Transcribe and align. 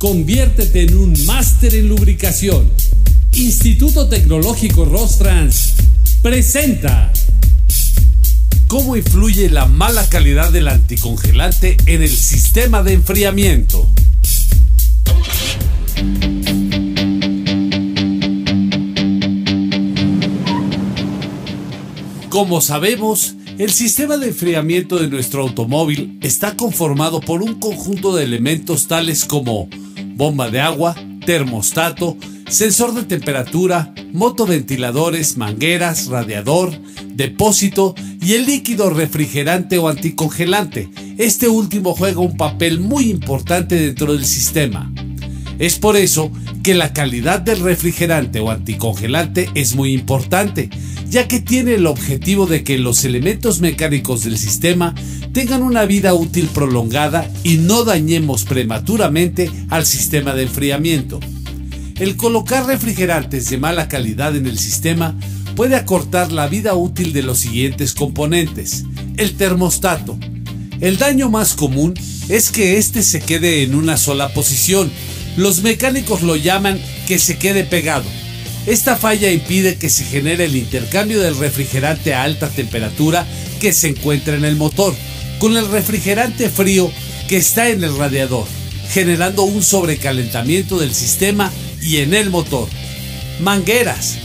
Conviértete 0.00 0.84
en 0.84 0.96
un 0.96 1.14
máster 1.26 1.74
en 1.74 1.86
lubricación. 1.86 2.70
Instituto 3.34 4.08
Tecnológico 4.08 4.86
Rostrans 4.86 5.74
presenta 6.22 7.12
cómo 8.66 8.96
influye 8.96 9.50
la 9.50 9.66
mala 9.66 10.08
calidad 10.08 10.52
del 10.52 10.68
anticongelante 10.68 11.76
en 11.84 12.00
el 12.00 12.08
sistema 12.08 12.82
de 12.82 12.94
enfriamiento. 12.94 13.90
Como 22.30 22.62
sabemos, 22.62 23.34
el 23.58 23.70
sistema 23.70 24.16
de 24.16 24.28
enfriamiento 24.28 24.98
de 24.98 25.08
nuestro 25.08 25.42
automóvil 25.42 26.18
está 26.22 26.56
conformado 26.56 27.20
por 27.20 27.42
un 27.42 27.60
conjunto 27.60 28.16
de 28.16 28.24
elementos 28.24 28.86
tales 28.86 29.26
como 29.26 29.68
bomba 30.20 30.50
de 30.50 30.60
agua, 30.60 30.94
termostato, 31.24 32.14
sensor 32.46 32.92
de 32.92 33.04
temperatura, 33.04 33.94
motoventiladores, 34.12 35.38
mangueras, 35.38 36.08
radiador, 36.08 36.78
depósito 37.06 37.94
y 38.20 38.34
el 38.34 38.44
líquido 38.44 38.90
refrigerante 38.90 39.78
o 39.78 39.88
anticongelante. 39.88 40.90
Este 41.16 41.48
último 41.48 41.94
juega 41.94 42.20
un 42.20 42.36
papel 42.36 42.80
muy 42.80 43.08
importante 43.08 43.76
dentro 43.76 44.12
del 44.12 44.26
sistema. 44.26 44.92
Es 45.58 45.78
por 45.78 45.96
eso 45.96 46.30
que 46.62 46.74
la 46.74 46.92
calidad 46.92 47.40
del 47.40 47.60
refrigerante 47.60 48.40
o 48.40 48.50
anticongelante 48.50 49.48
es 49.54 49.74
muy 49.74 49.94
importante, 49.94 50.68
ya 51.10 51.26
que 51.26 51.40
tiene 51.40 51.74
el 51.74 51.86
objetivo 51.86 52.46
de 52.46 52.62
que 52.62 52.78
los 52.78 53.04
elementos 53.04 53.60
mecánicos 53.60 54.22
del 54.22 54.38
sistema 54.38 54.94
tengan 55.32 55.62
una 55.62 55.84
vida 55.84 56.14
útil 56.14 56.48
prolongada 56.54 57.28
y 57.42 57.58
no 57.58 57.84
dañemos 57.84 58.44
prematuramente 58.44 59.50
al 59.70 59.84
sistema 59.84 60.34
de 60.34 60.44
enfriamiento. 60.44 61.18
El 61.98 62.16
colocar 62.16 62.66
refrigerantes 62.66 63.50
de 63.50 63.58
mala 63.58 63.88
calidad 63.88 64.36
en 64.36 64.46
el 64.46 64.56
sistema 64.56 65.18
puede 65.56 65.74
acortar 65.74 66.30
la 66.30 66.46
vida 66.46 66.74
útil 66.74 67.12
de 67.12 67.24
los 67.24 67.40
siguientes 67.40 67.92
componentes. 67.92 68.84
El 69.16 69.36
termostato. 69.36 70.16
El 70.80 70.96
daño 70.96 71.28
más 71.28 71.54
común 71.54 71.92
es 72.28 72.50
que 72.50 72.78
éste 72.78 73.02
se 73.02 73.20
quede 73.20 73.64
en 73.64 73.74
una 73.74 73.96
sola 73.96 74.32
posición. 74.32 74.90
Los 75.36 75.62
mecánicos 75.62 76.22
lo 76.22 76.36
llaman 76.36 76.80
que 77.08 77.18
se 77.18 77.36
quede 77.36 77.64
pegado 77.64 78.06
esta 78.66 78.96
falla 78.96 79.30
impide 79.30 79.76
que 79.76 79.88
se 79.88 80.04
genere 80.04 80.44
el 80.44 80.56
intercambio 80.56 81.20
del 81.20 81.36
refrigerante 81.36 82.14
a 82.14 82.22
alta 82.22 82.48
temperatura 82.48 83.26
que 83.60 83.72
se 83.72 83.88
encuentra 83.88 84.36
en 84.36 84.44
el 84.44 84.56
motor 84.56 84.94
con 85.38 85.56
el 85.56 85.68
refrigerante 85.68 86.50
frío 86.50 86.92
que 87.28 87.38
está 87.38 87.68
en 87.70 87.82
el 87.82 87.96
radiador, 87.96 88.46
generando 88.90 89.44
un 89.44 89.62
sobrecalentamiento 89.62 90.78
del 90.78 90.94
sistema 90.94 91.50
y 91.80 91.98
en 91.98 92.14
el 92.14 92.30
motor. 92.30 92.68
Mangueras. 93.40 94.18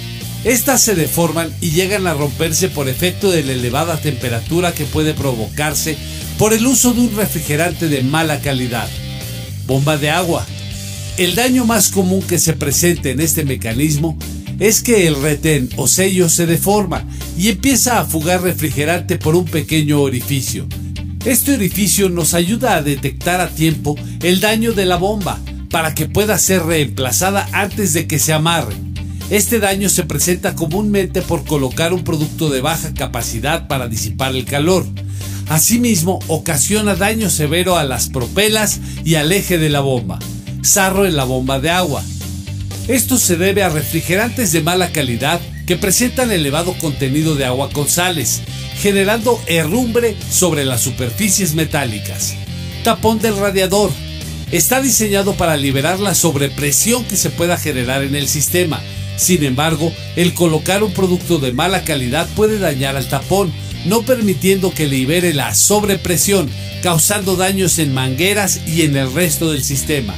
Estas 0.43 0.81
se 0.81 0.93
deforman 0.93 1.51
y 1.61 1.71
llegan 1.71 2.05
a 2.05 2.13
romperse 2.13 2.69
por 2.69 2.87
efecto 2.89 3.31
de 3.31 3.43
la 3.43 3.53
elevada 3.53 3.97
temperatura 3.97 4.73
que 4.73 4.85
puede 4.85 5.13
provocarse 5.13 5.97
por 6.37 6.53
el 6.53 6.67
uso 6.67 6.93
de 6.93 7.01
un 7.01 7.15
refrigerante 7.15 7.87
de 7.87 8.03
mala 8.03 8.41
calidad. 8.41 8.87
Bomba 9.65 9.97
de 9.97 10.09
agua. 10.11 10.45
El 11.17 11.33
daño 11.33 11.63
más 11.63 11.91
común 11.91 12.21
que 12.21 12.37
se 12.37 12.51
presenta 12.51 13.07
en 13.07 13.21
este 13.21 13.45
mecanismo 13.45 14.17
es 14.59 14.81
que 14.81 15.07
el 15.07 15.21
retén 15.21 15.69
o 15.77 15.87
sello 15.87 16.27
se 16.27 16.45
deforma 16.45 17.05
y 17.37 17.47
empieza 17.47 17.99
a 17.99 18.05
fugar 18.05 18.41
refrigerante 18.41 19.17
por 19.17 19.33
un 19.37 19.45
pequeño 19.45 20.01
orificio. 20.01 20.67
Este 21.23 21.53
orificio 21.53 22.09
nos 22.09 22.33
ayuda 22.33 22.75
a 22.75 22.81
detectar 22.81 23.39
a 23.39 23.47
tiempo 23.47 23.95
el 24.23 24.41
daño 24.41 24.73
de 24.73 24.85
la 24.85 24.97
bomba 24.97 25.39
para 25.71 25.95
que 25.95 26.05
pueda 26.05 26.37
ser 26.37 26.63
reemplazada 26.63 27.47
antes 27.53 27.93
de 27.93 28.07
que 28.07 28.19
se 28.19 28.33
amarre. 28.33 28.75
Este 29.29 29.59
daño 29.59 29.87
se 29.87 30.03
presenta 30.03 30.53
comúnmente 30.53 31.21
por 31.21 31.45
colocar 31.45 31.93
un 31.93 32.03
producto 32.03 32.49
de 32.49 32.59
baja 32.59 32.93
capacidad 32.93 33.69
para 33.69 33.87
disipar 33.87 34.35
el 34.35 34.43
calor. 34.43 34.85
Asimismo, 35.47 36.19
ocasiona 36.27 36.95
daño 36.95 37.29
severo 37.29 37.77
a 37.77 37.85
las 37.85 38.09
propelas 38.09 38.81
y 39.05 39.15
al 39.15 39.31
eje 39.31 39.57
de 39.57 39.69
la 39.69 39.79
bomba 39.79 40.19
sarro 40.65 41.05
en 41.05 41.15
la 41.15 41.23
bomba 41.23 41.59
de 41.59 41.69
agua. 41.69 42.03
Esto 42.87 43.17
se 43.17 43.35
debe 43.35 43.63
a 43.63 43.69
refrigerantes 43.69 44.51
de 44.51 44.61
mala 44.61 44.91
calidad 44.91 45.39
que 45.65 45.75
presentan 45.75 46.31
elevado 46.31 46.73
contenido 46.77 47.35
de 47.35 47.45
agua 47.45 47.69
con 47.71 47.89
sales, 47.89 48.41
generando 48.79 49.41
herrumbre 49.47 50.15
sobre 50.29 50.65
las 50.65 50.81
superficies 50.81 51.55
metálicas. 51.55 52.35
Tapón 52.83 53.19
del 53.19 53.37
radiador. 53.37 53.91
Está 54.51 54.81
diseñado 54.81 55.33
para 55.33 55.57
liberar 55.57 55.99
la 55.99 56.13
sobrepresión 56.13 57.03
que 57.05 57.17
se 57.17 57.31
pueda 57.31 57.57
generar 57.57 58.03
en 58.03 58.15
el 58.15 58.27
sistema. 58.27 58.79
Sin 59.17 59.43
embargo, 59.43 59.91
el 60.15 60.35
colocar 60.35 60.83
un 60.83 60.93
producto 60.93 61.39
de 61.39 61.51
mala 61.51 61.83
calidad 61.83 62.27
puede 62.35 62.59
dañar 62.59 62.95
al 62.95 63.07
tapón, 63.07 63.51
no 63.85 64.03
permitiendo 64.03 64.71
que 64.71 64.85
libere 64.85 65.33
la 65.33 65.55
sobrepresión, 65.55 66.49
causando 66.83 67.35
daños 67.35 67.79
en 67.79 67.93
mangueras 67.93 68.61
y 68.67 68.83
en 68.83 68.95
el 68.95 69.11
resto 69.11 69.51
del 69.51 69.63
sistema. 69.63 70.15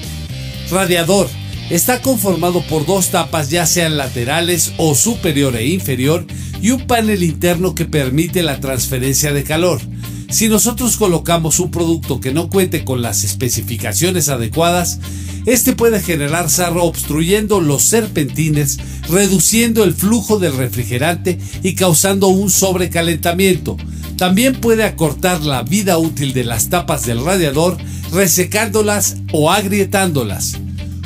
Radiador. 0.70 1.30
Está 1.70 2.02
conformado 2.02 2.62
por 2.62 2.86
dos 2.86 3.10
tapas 3.10 3.50
ya 3.50 3.66
sean 3.66 3.98
laterales 3.98 4.74
o 4.78 4.96
superior 4.96 5.56
e 5.56 5.68
inferior 5.68 6.26
y 6.62 6.72
un 6.72 6.88
panel 6.88 7.24
interno 7.24 7.76
que 7.76 7.86
permite 7.86 8.44
la 8.44 8.60
transferencia 8.60 9.32
de 9.34 9.44
calor. 9.44 9.82
Si 10.30 10.50
nosotros 10.50 10.98
colocamos 10.98 11.60
un 11.60 11.72
producto 11.72 12.20
que 12.20 12.34
no 12.34 12.50
cuente 12.50 12.84
con 12.84 13.02
las 13.02 13.24
especificaciones 13.24 14.28
adecuadas, 14.28 15.00
este 15.46 15.72
puede 15.72 16.02
generar 16.02 16.50
sarro 16.50 16.84
obstruyendo 16.84 17.62
los 17.62 17.84
serpentines, 17.84 18.78
reduciendo 19.10 19.86
el 19.86 19.94
flujo 19.94 20.40
del 20.40 20.58
refrigerante 20.58 21.40
y 21.64 21.76
causando 21.76 22.28
un 22.28 22.50
sobrecalentamiento. 22.50 23.78
También 24.18 24.56
puede 24.56 24.84
acortar 24.84 25.44
la 25.44 25.64
vida 25.64 25.98
útil 25.98 26.34
de 26.34 26.44
las 26.44 26.70
tapas 26.70 27.06
del 27.06 27.24
radiador 27.24 27.78
resecándolas 28.12 29.18
o 29.32 29.52
agrietándolas. 29.52 30.54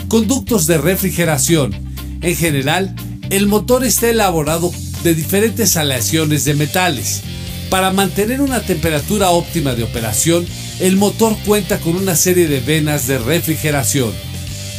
Conductos 0.07 0.67
de 0.67 0.78
refrigeración. 0.78 1.73
En 2.22 2.35
general, 2.35 2.95
el 3.29 3.47
motor 3.47 3.84
está 3.84 4.09
elaborado 4.09 4.72
de 5.03 5.16
diferentes 5.16 5.78
aleaciones 5.78 6.45
de 6.45 6.53
metales. 6.53 7.22
Para 7.69 7.91
mantener 7.91 8.41
una 8.41 8.59
temperatura 8.61 9.29
óptima 9.29 9.73
de 9.73 9.84
operación, 9.84 10.45
el 10.79 10.97
motor 10.97 11.38
cuenta 11.45 11.79
con 11.79 11.95
una 11.95 12.16
serie 12.16 12.47
de 12.47 12.59
venas 12.59 13.07
de 13.07 13.17
refrigeración. 13.17 14.11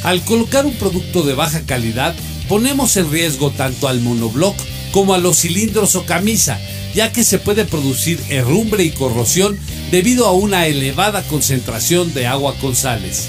Al 0.02 0.20
colocar 0.22 0.66
un 0.66 0.74
producto 0.74 1.22
de 1.22 1.34
baja 1.34 1.62
calidad, 1.62 2.14
ponemos 2.48 2.96
en 2.96 3.10
riesgo 3.10 3.50
tanto 3.50 3.88
al 3.88 4.00
monobloc 4.00 4.56
como 4.92 5.14
a 5.14 5.18
los 5.18 5.38
cilindros 5.38 5.96
o 5.96 6.04
camisa, 6.04 6.60
ya 6.94 7.12
que 7.12 7.24
se 7.24 7.38
puede 7.38 7.64
producir 7.64 8.20
herrumbre 8.28 8.84
y 8.84 8.90
corrosión 8.90 9.58
debido 9.92 10.26
a 10.26 10.32
una 10.32 10.66
elevada 10.66 11.22
concentración 11.22 12.14
de 12.14 12.26
agua 12.26 12.54
con 12.62 12.74
sales. 12.74 13.28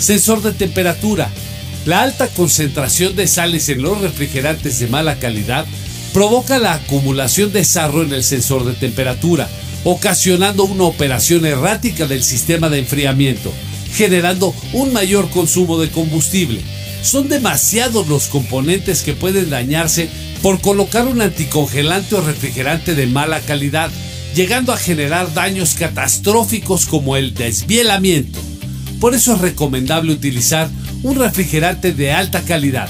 Sensor 0.00 0.42
de 0.42 0.52
temperatura. 0.52 1.30
La 1.86 2.02
alta 2.02 2.26
concentración 2.26 3.14
de 3.14 3.28
sales 3.28 3.68
en 3.68 3.80
los 3.80 4.00
refrigerantes 4.00 4.80
de 4.80 4.88
mala 4.88 5.20
calidad 5.20 5.66
provoca 6.12 6.58
la 6.58 6.74
acumulación 6.74 7.52
de 7.52 7.64
sarro 7.64 8.02
en 8.02 8.12
el 8.12 8.24
sensor 8.24 8.64
de 8.64 8.72
temperatura, 8.72 9.48
ocasionando 9.84 10.64
una 10.64 10.82
operación 10.82 11.46
errática 11.46 12.06
del 12.06 12.24
sistema 12.24 12.68
de 12.68 12.80
enfriamiento, 12.80 13.52
generando 13.94 14.52
un 14.72 14.92
mayor 14.92 15.30
consumo 15.30 15.78
de 15.78 15.90
combustible. 15.90 16.60
Son 17.04 17.28
demasiados 17.28 18.08
los 18.08 18.26
componentes 18.26 19.02
que 19.02 19.14
pueden 19.14 19.48
dañarse 19.48 20.08
por 20.42 20.60
colocar 20.60 21.06
un 21.06 21.22
anticongelante 21.22 22.16
o 22.16 22.20
refrigerante 22.20 22.96
de 22.96 23.06
mala 23.06 23.38
calidad, 23.40 23.92
llegando 24.34 24.72
a 24.72 24.76
generar 24.76 25.32
daños 25.34 25.74
catastróficos 25.74 26.86
como 26.86 27.16
el 27.16 27.34
desvielamiento. 27.34 28.38
Por 29.00 29.14
eso 29.14 29.34
es 29.34 29.40
recomendable 29.40 30.12
utilizar 30.12 30.68
un 31.02 31.16
refrigerante 31.16 31.92
de 31.92 32.12
alta 32.12 32.42
calidad. 32.42 32.88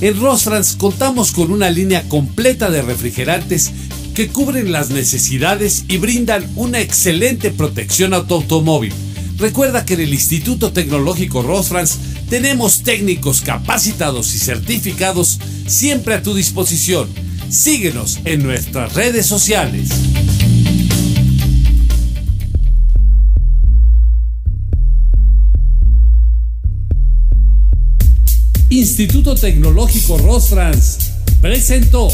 En 0.00 0.20
Rostrans 0.20 0.76
contamos 0.76 1.32
con 1.32 1.50
una 1.50 1.70
línea 1.70 2.02
completa 2.08 2.70
de 2.70 2.82
refrigerantes 2.82 3.70
que 4.14 4.28
cubren 4.28 4.72
las 4.72 4.90
necesidades 4.90 5.84
y 5.88 5.98
brindan 5.98 6.46
una 6.56 6.80
excelente 6.80 7.50
protección 7.50 8.14
a 8.14 8.26
tu 8.26 8.34
automóvil. 8.34 8.92
Recuerda 9.38 9.84
que 9.84 9.94
en 9.94 10.00
el 10.00 10.14
Instituto 10.14 10.72
Tecnológico 10.72 11.42
Rostrans 11.42 11.98
tenemos 12.28 12.82
técnicos 12.82 13.40
capacitados 13.40 14.34
y 14.34 14.38
certificados 14.38 15.38
siempre 15.66 16.14
a 16.14 16.22
tu 16.22 16.34
disposición. 16.34 17.08
Síguenos 17.48 18.20
en 18.24 18.42
nuestras 18.42 18.94
redes 18.94 19.26
sociales. 19.26 19.88
Instituto 28.78 29.36
Tecnológico 29.36 30.18
Rostrans 30.18 31.12
presentó 31.40 32.08